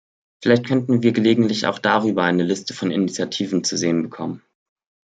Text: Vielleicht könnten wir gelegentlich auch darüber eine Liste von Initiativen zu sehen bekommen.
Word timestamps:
Vielleicht 0.41 0.65
könnten 0.65 1.03
wir 1.03 1.11
gelegentlich 1.11 1.67
auch 1.67 1.77
darüber 1.77 2.23
eine 2.23 2.41
Liste 2.41 2.73
von 2.73 2.89
Initiativen 2.89 3.63
zu 3.63 3.77
sehen 3.77 4.01
bekommen. 4.01 4.41